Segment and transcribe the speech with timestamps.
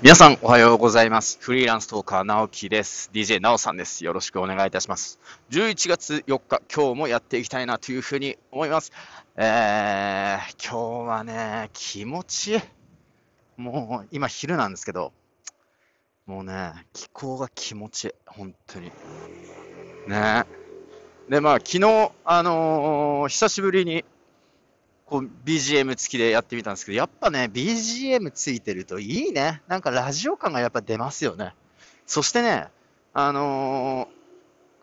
[0.00, 1.38] 皆さんおはようございます。
[1.40, 3.10] フリーランストーカー、直樹です。
[3.12, 4.04] DJ なおさんです。
[4.04, 5.18] よろしくお願いいたします。
[5.50, 8.92] 11月4日、今日もやっていきたいなというふうに思います。
[9.34, 12.60] えー、今日はね、気持ちいい。
[13.56, 15.12] もう、今昼なんですけど、
[16.26, 18.10] もうね、気候が気持ちいい。
[18.24, 18.92] 本当に。
[20.06, 20.44] ね
[21.28, 24.04] で、まあ、昨日、あのー久しぶりに、
[25.08, 29.62] こう BGM 付きでやってみたんですけど、やっぱね、BGM ついてるといいね。
[29.66, 31.54] なんかラジオ感がやっぱ出ますよね。
[32.06, 32.68] そしてね、
[33.14, 34.18] あのー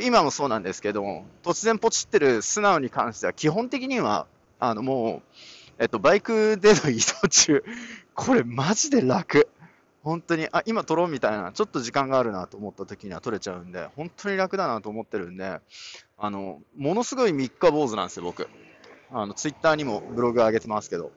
[0.00, 4.26] 今もそうなんですけど、突然ポチってる素直に関しては、基本的には、
[4.60, 5.42] あのもう、
[5.78, 7.64] えっと、バイクでの移動中、
[8.14, 9.48] これマジで楽。
[10.02, 15.60] 本当に、あ、今撮ろうみたいな、ちょっと時間があるなと思った時には撮れちゃうんで、本当に楽だなと思ってるんで、
[16.18, 18.48] あの、ものすごい三日坊主なんですよ、僕。
[19.10, 21.12] あの、ツイッターにもブログ上げてますけど、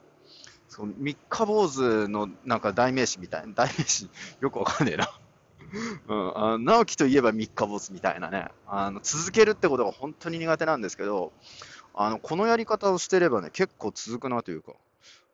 [0.70, 4.10] その三日坊主のなんか代名詞みたいな、 代名詞
[4.40, 5.12] よくわかんねえな。
[6.08, 11.32] うん、あの直樹といえば三日坊主みたいなね、あの、続けるってことが本当に苦手なんですけど、
[11.94, 14.74] あの、このやり方をしてればね、結構続くなというか、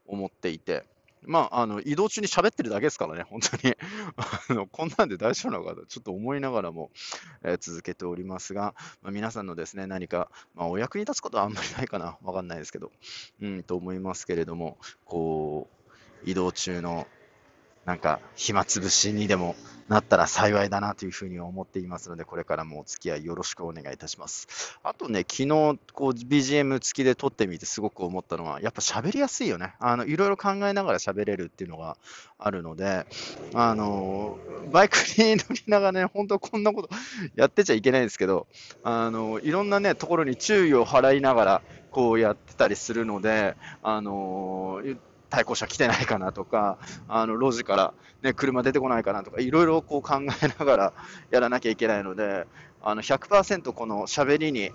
[0.07, 0.85] 思っていて、
[1.23, 3.75] まあ、あの、移動中に喋ってるだけですからね、本当に。
[4.49, 6.91] あの、こんなんで大丈夫なのかと、ちょっと思いながらも、
[7.43, 12.91] えー続けておりますが、まあ、皆さんのですね、何か、まあ、お役に立つことはあんまりないかな、わかんないですけど、
[13.41, 15.69] うん、と思いますけれども、こ
[16.25, 17.07] う、移動中の、
[17.85, 19.55] なんか、暇つぶしにでも
[19.87, 24.79] なったら幸いだなというふうに思っていますので、これからもお付き合いよろしくお願いいたします。
[24.83, 25.47] あとね、昨日、
[25.93, 29.75] こう、BGM 付きで撮ってみてすごく思ったのは、やっぱ喋りやすいよね。
[29.79, 31.97] あの、いろいろ考えながら喋れるっていうのが
[32.37, 33.05] あるので、
[33.53, 34.37] あの、
[34.71, 36.89] バイクに乗りながらね、本当こんなこと
[37.35, 38.47] やってちゃいけないんですけど、
[38.83, 44.81] あの、いろんなね、ところに注意を払いながら、こうやってたりするので、あの、
[45.29, 50.93] 対向車来てないかなとか、あの、路地からね、車出てこないかなとか、いろいろこう考えながら
[51.31, 52.47] やらなきゃいけないので、
[52.81, 54.71] あの、100%この喋りに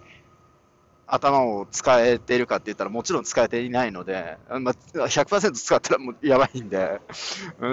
[1.06, 7.00] 頭を使えているかって言ったらもちろん使えていないので、まあ、100%使ったらもうやばいんで、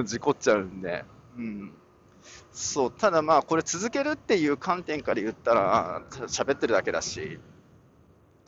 [0.05, 1.05] 事故っちゃうんで、
[1.37, 1.71] うん。
[2.51, 7.39] そう、ただまあ、これ続けるっていう観点から言ったら、喋ってるだけだし、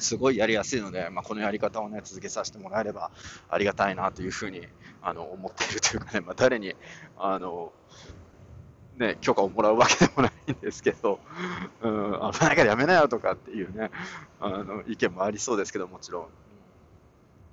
[0.02, 3.12] すごいやりやすいので、まあ、このやり方をね、続けさせてもらえれば
[3.50, 4.68] ありがたいなというふうに、
[5.02, 6.76] あの、思っているというかね、まあ、誰に、
[7.18, 7.72] あの、
[8.98, 11.20] ね、許可をもらうわけでもないんですけど、
[11.82, 13.90] うん、危ないからやめなよとかっていうね、
[14.40, 16.24] あの、意見もありそうですけど、もちろん。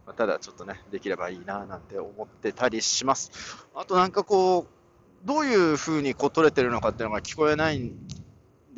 [0.06, 3.30] まあ、ただちょっとね、できればいいななんて思ってたりします。
[3.74, 7.92] あとなんかこう、どういう風にこう取れてるのかっていうのが聞こえない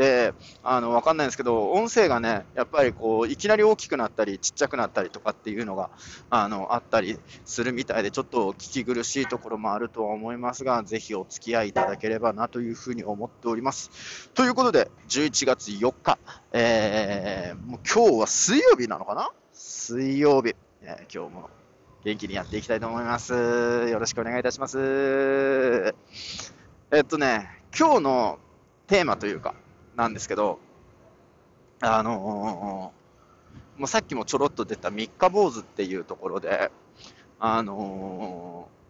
[0.00, 5.90] で、あの、わかんないんですけど、音声がね、やっぱりこう、いきなり大きくなったり、ちっちゃくなったりとかっていうのが、
[6.30, 14.30] あの、あったりするみたいで、ちょっと聞き苦しいところもあるとは思いますが、ぜひお付き合いいただければなというふうに思っております。
[14.32, 16.18] ということで、11月4日、
[16.52, 19.30] えー、もう今日は水曜日なのかな？
[19.52, 21.50] 水曜日、えー今日も
[22.04, 23.34] 元気にやっていきたいと思います。
[23.34, 25.94] よろしくお願いいたします。
[26.90, 28.38] えっとね、今日の
[28.86, 29.54] テーマというか、
[30.00, 30.58] なんですけど、
[31.80, 33.00] あのー
[33.78, 36.70] もうさっきもちょろっと出た三日坊主っていうところで、
[37.38, 38.80] あのー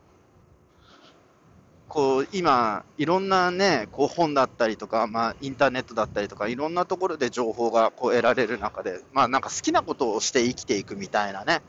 [1.88, 11.62] こう今、いろんなね、こう本だったりとか、まあ、インターネットだったりとか、いろんなところで情報がこう得られる中で、まあ、なんか好きなことをして生きていくみたいなね、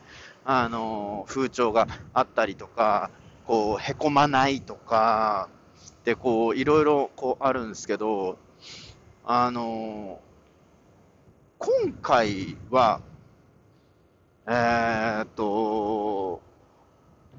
[0.44, 3.10] あのー風潮があったりとか、
[3.46, 5.48] こう、へこまないとか、
[6.04, 8.38] で、こう、いろいろこうあるんですけど、
[9.24, 10.18] あの
[11.58, 13.00] 今回は、
[14.48, 16.40] えーっと、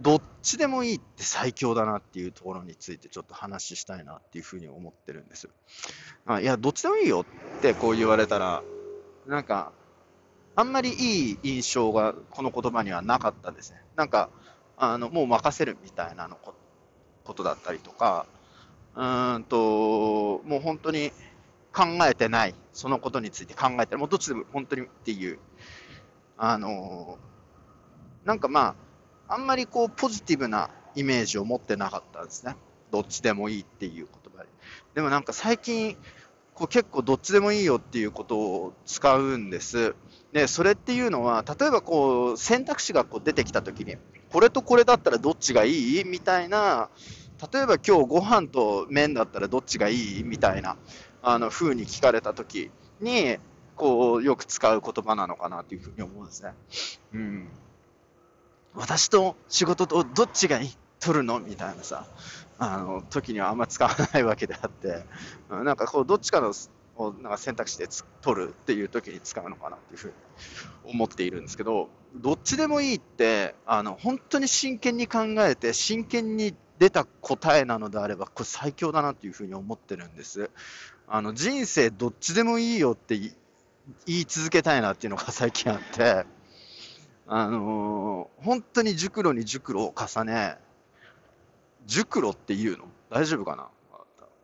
[0.01, 5.49] どっちでもいいって最強だなっていうところについてちょっと話したいなっていうふうに思ってるんです。
[6.25, 7.25] あいや、どっちでもいいよ
[7.57, 8.63] ってこう言われたら、
[9.27, 9.73] なんか、
[10.55, 13.79] あんまりいい印象がこの言葉にはなかったですね。
[13.97, 14.29] なんか、
[14.77, 16.53] あの、もう任せるみたいなのこ
[17.25, 18.25] ことだったりとか、
[18.95, 21.11] うーんと、もう本当に
[21.73, 25.39] 考えてない、そのことについて考えてる、もうどっちでも本当にっていう、
[26.37, 27.17] あの
[28.25, 28.75] なんかま
[29.27, 32.55] あ、あんまりこうポジティブなイメージを持ってなかったんですね。
[32.91, 34.49] どっちでもいいっていう言葉で。
[34.93, 35.97] でもなんか最近、
[36.53, 39.95] こう結構どっちでもいいよっていうことを使うんです。
[40.31, 43.97] で、それっていうのは、例えばこう選択肢がこう出てきたときに、
[44.31, 46.03] これとこれだったらどっちがいい？
[46.05, 46.89] みたいな、
[47.51, 50.23] 例えば今日ご飯と麺だったらどっちがいい？
[50.23, 50.77] みたいな、
[51.23, 53.37] あの、風に聞かれたときに、
[53.75, 56.53] こう、よく使う言葉なのかなというふうに思うんですね。
[57.13, 57.47] うん。
[58.75, 60.77] 私と仕事とどっちがいい？
[60.99, 61.39] 取るの？
[61.39, 62.07] みたいなさ、
[62.59, 65.03] あの、時にはあんま使わないわけであって、
[65.49, 66.53] なんかこう、どっちかの
[66.95, 67.87] をなんか選択肢で
[68.21, 70.13] 取るっていう時に使うのかなっていうふうに
[70.91, 80.49] 思っているんですけど、どっちでもいいって、あの、本当に真剣に考えて、真剣に出た答えなのであれば、これ最強だなっていうふうに思ってるんです。
[81.07, 83.31] あの、人生どっちでもいいよって言
[84.05, 86.25] い続けたいなっていうのが最近あって、
[87.27, 90.57] あのー、本当に熟路に熟路を重ね、
[91.85, 92.85] 熟路っていうの？
[93.09, 93.67] 大丈夫かな？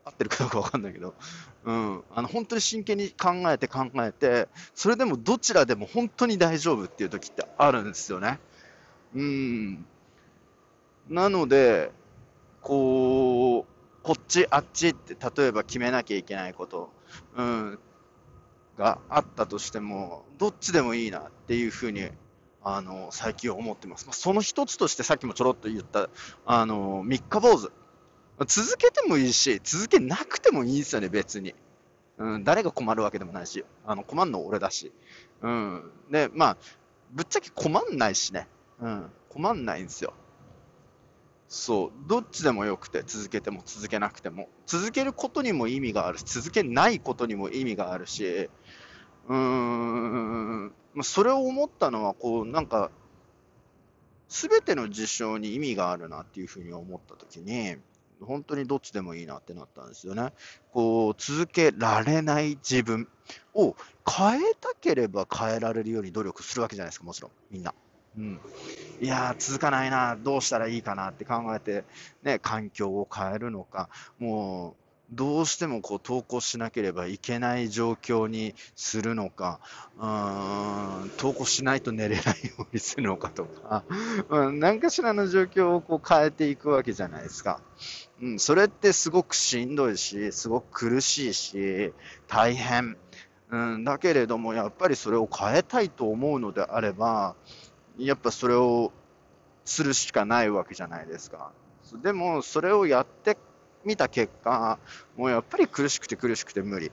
[0.06, 1.14] 合ってるかどうかわかんないけど、
[1.66, 8.40] うん、あの本当に真剣に考えて考えて、それでもどちらでも本当に大丈夫っていう時ってあるんですよね。
[9.14, 9.86] うん。
[11.10, 11.92] なので、
[12.62, 16.92] こう、こっち、あっちって、例えば決めなきゃいけないこと、
[17.36, 17.80] うん、
[18.78, 22.10] があったとしても、どっちでもいいなっていうふうに、
[22.64, 24.08] あの、最近思ってます。
[24.12, 26.10] その一つとしてさっきもちょろっと言った、
[26.46, 27.72] あの、三日坊主。
[28.46, 31.54] 続けてもいいし、続けなくてもいいんですよね、別に。
[32.18, 34.92] うん、誰が困るわけでもないし、あの、困るの俺だし。
[35.42, 35.92] うん。
[36.10, 36.58] で、まあ、
[37.12, 38.48] ぶっちゃけ困んないしね。
[38.82, 40.14] うん、困んないんですよ。
[41.50, 44.48] そう、どっちでもよくて、続けても続けなくても。
[44.68, 48.50] 続けることにも意味があるし、続けないことにも意味があるし、
[49.28, 52.92] うーん、それを思ったのは、こう、なんか、
[54.28, 57.78] すべての事象に意味があるなっていうふうに思ったときに、
[58.22, 60.34] 本当にどっちでもいいなってなったんですよね。
[60.72, 63.07] こう、続けられない自分
[63.56, 63.75] を
[64.07, 67.74] 変えたければ変えられるように努力するわけじゃないですか、もちろん、みんな。
[68.18, 68.40] うん、
[69.00, 71.84] いや続かないな、どうしたらいいかなって考えて、
[72.24, 79.60] ね、環境を変えるのか、もうどうしてもこう投稿しなければいけない状況にするのか、
[79.98, 83.84] うん投稿しないと寝れないようにするのかとか、
[84.30, 87.60] うん、何かしらの状況をこう変えていくわけじゃないですか。
[88.22, 91.94] うん、それってすごくしんどいし、すごく苦しいし、
[92.28, 92.98] 大変。
[93.52, 97.36] うん、だけれども、やっぱりそれを変えたいと思うのであれば、
[98.00, 98.92] やっぱそれを
[99.66, 101.51] するしかないわけじゃないですか。
[102.01, 103.38] でも、それをやって
[103.84, 104.80] みた結果、
[105.18, 106.92] もうやっぱり苦しくて苦しくて無理。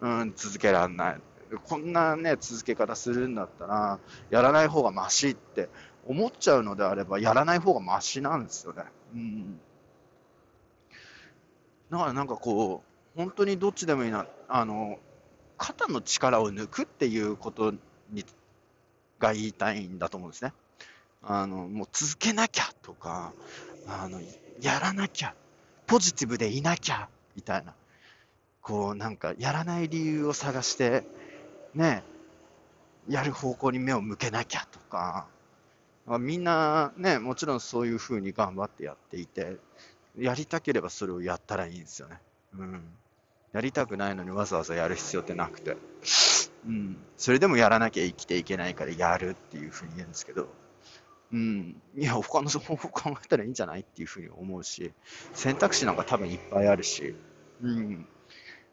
[0.00, 1.20] うん、続けられない。
[1.64, 3.98] こんなね、続け方するんだったら、
[4.30, 5.68] やらない方がマシって
[6.06, 8.84] 思っちゃうのであれば、やらない方がマシなんですよね。
[9.14, 9.60] うん。
[11.90, 12.82] だからなんかこ
[13.16, 14.98] う、本当にどっちでもいいな、あの、
[15.58, 17.74] 肩の力を抜くっていうこと
[18.10, 18.24] に、
[19.20, 20.52] が言いたいんだと思うんですね。
[21.22, 23.32] あの、もう続けなきゃとか、
[23.86, 24.20] あの、
[24.60, 25.34] やらなきゃ、
[25.86, 27.74] ポジティブでいなきゃ、みたいな。
[28.62, 31.04] こう、なんか、やらない理由を探して、
[31.74, 32.02] ね、
[33.08, 35.26] やる方向に目を向けなきゃとか、
[36.06, 39.56] まあみんなね、もちろんそういうふうに頑張ってやっていて、
[40.18, 42.18] やりたければそれをやったらいいんですよね。
[42.58, 42.82] うん。
[43.52, 45.76] やりたくないのにわざわざやる必要ってなくて。
[46.66, 46.96] うん。
[47.16, 50.48] それでもやらなきゃ生きていけないからやるっていうふうに言うんですけど、
[51.32, 51.80] うん。
[51.96, 54.92] いや、他の方法考えたらいいんじゃないっていうふうに思うし、
[55.32, 57.14] 選択肢なんか多分いっぱいあるし、
[57.62, 58.06] うん。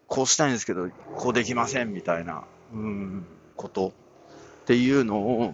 [0.07, 3.25] こうしたいんですけど、こうできませんみたいな、うん、
[3.55, 3.91] ことっ
[4.65, 5.53] ていうのを、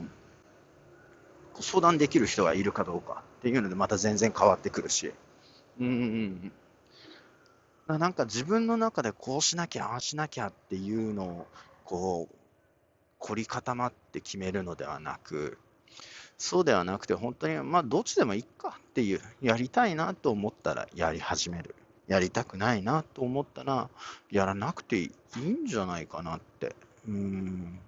[1.59, 5.11] 相談できる人がいるかどうかっていうのでまた全然変わってくるし、
[5.79, 6.51] うんうん
[7.89, 7.99] うん。
[7.99, 11.47] なんか自分の中でこうしなきゃ、ああしなきゃっていうのを、
[11.85, 12.35] こう、
[13.19, 15.57] 凝り固まって決めるのではなく、
[16.37, 21.75] そうではなくて、本当に、まあ、どっちでもいいかっていう、やりたいなと思ったらやり始める。
[22.07, 23.89] やりたくないなと思ったら、
[24.29, 26.75] やらなくていいんじゃないかなって。
[27.07, 27.79] うん。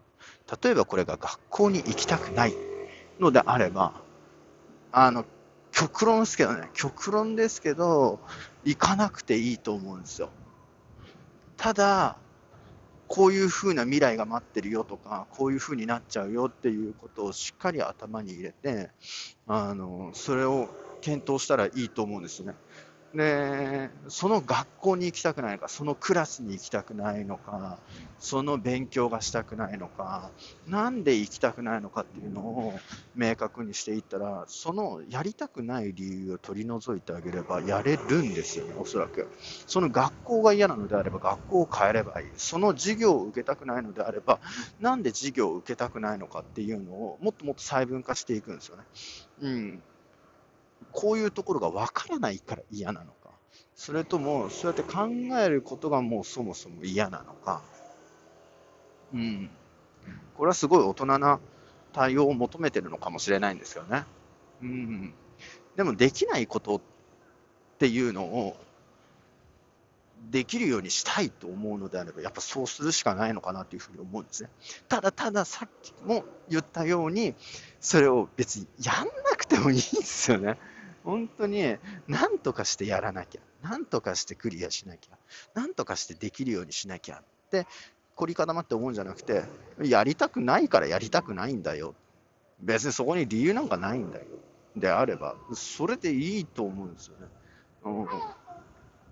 [0.63, 2.53] 例えばこれが学校に行きたくない
[3.19, 3.93] のであれば、
[4.91, 5.25] あの、
[5.71, 8.19] 極論ですけどね、極論ですけど、
[8.63, 10.29] 行かなくていいと思うんですよ。
[11.57, 12.15] ただ、
[13.07, 18.91] こういうふうな未来が待ってるよとか、こういうふうになっちゃうよっていうことをしっかり頭に入れて、
[19.45, 22.55] あの、それを検討したらいいと思うんですね。
[23.15, 27.79] で、その学校に行きたくないのか、そのクラスに行きたくないのか、
[28.19, 30.31] その勉強がしたくないのか、
[30.65, 32.79] なんで行きたくないのかっていうのを
[33.13, 39.29] 明確にしていったら、そのやりたくない理由を取り除いてあげればやれるんですよね、おそらく。
[39.67, 42.27] その学校が嫌なのであれば学校を変えればいい。
[42.35, 44.41] その授業を受けたくないのであれば、
[44.79, 48.83] なんで授業を受けたくないのかっていうのをもっともっと細分化していくんですよね。
[49.39, 49.83] うん。
[50.91, 53.31] こういうところがわからないから嫌なのか、
[53.75, 55.07] それとも、そうやって考
[55.39, 57.61] えることがもうそもそも嫌なのか、
[59.13, 59.49] うん。
[60.35, 61.39] これはすごい大人な
[61.93, 64.03] 対応を求めてるのかもしれないんですよね。
[64.61, 65.13] うん。
[65.75, 66.81] でもできないことっ
[67.79, 68.57] ていうのを
[70.31, 74.49] できるようにしたいと思うのであれば、やっぱそうするしかないのかなというふうに思うんですね。
[74.87, 77.35] ただたださっきも言ったように、
[77.79, 80.57] それを別にやんなくてもいいんですよね。
[81.03, 83.41] 本当に、なんとかしてやらなきゃ。
[83.61, 85.17] なんとかしてクリアしなきゃ。
[85.53, 87.67] なんとかしてできるようにしなきゃって、
[88.15, 89.43] 凝り固まって思うんじゃなくて、
[89.81, 91.93] やりたくないからやりたくないんだよ。
[92.59, 94.25] 別にそこに理由なんかないんだよ。
[94.75, 97.27] であれば、それでいいと思うんですよね。
[97.83, 98.07] うん、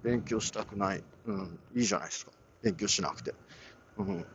[0.03, 1.03] 勉強したくない。
[1.25, 2.31] うん、いいじゃないですか。
[2.61, 3.33] 勉強しなくて。
[3.97, 4.25] うん、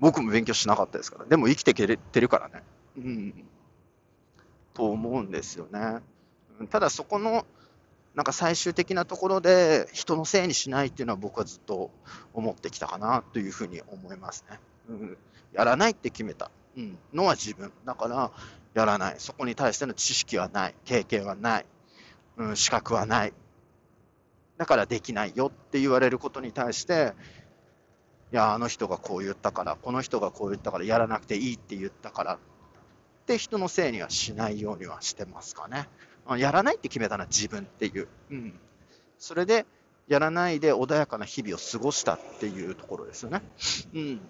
[0.00, 1.26] 僕も勉強しなかったですから。
[1.26, 2.62] でも生きていけてるからね。
[2.96, 3.44] うん。
[4.74, 6.00] と思うんですよね。
[6.70, 7.46] ただそこの、
[8.14, 11.90] なんか最終的なところで人のせいにしないっていうのは僕はずっと
[12.34, 14.58] 思ってきたかなというふうに思いますね。
[14.90, 15.16] うん、
[15.52, 17.72] やらないって決めた、うん、のは自分。
[17.86, 18.30] だから
[18.74, 19.14] やらない。
[19.18, 20.74] そこに対しての知識はない。
[20.84, 21.66] 経験はない。
[22.36, 23.32] うん、資格はない。
[24.58, 27.14] だからできないよって言われることに対して、
[28.32, 32.38] いや、あの人がこう言ったから、この人がこう言ったから、やらなくていいって言ったから
[33.22, 35.88] って人のせいにはしないようにはしてますかね。
[36.36, 38.08] やらないって決めたのは自分っていう。
[38.30, 38.58] うん。
[39.18, 39.66] それで、
[40.08, 43.42] やらないで穏やかな日々を過ごしたっていうところですよね。
[43.94, 44.20] うん。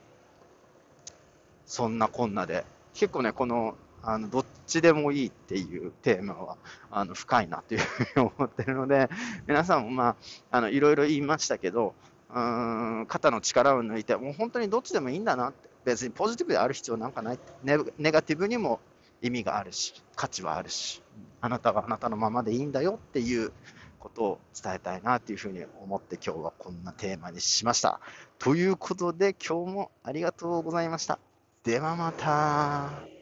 [1.67, 2.65] そんなこんなで。
[2.95, 6.57] 結構ね、このあの、どっちでもいいっていうテーマは、
[6.91, 9.09] あの、深いなというふうに思ってるので、
[9.47, 10.17] 皆さんもまあ、
[10.51, 11.95] あの、いろいろ言いましたけど、
[12.35, 18.81] うん、肩の力を抜いて、もう本当にどっちでもいいんだなって、別にポジティブである必要なんかないネ、ネガティブにも
[19.21, 21.03] 意味があるし、価値はあるし、
[21.41, 23.53] あなたはあなたのままでいいんだよっていう
[23.99, 28.01] ことを伝えたいなというふうに思って今日はこんなテーマにしました。
[28.39, 31.19] ということで今日もありがとうございました。
[31.65, 33.22] ではまた。